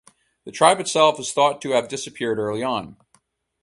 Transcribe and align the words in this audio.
The 0.45 0.51
tribe 0.51 0.79
itself 0.79 1.19
is 1.19 1.31
thought 1.31 1.61
to 1.61 1.73
have 1.73 1.87
disappeared 1.87 2.39
early 2.39 2.63
on. 2.63 2.97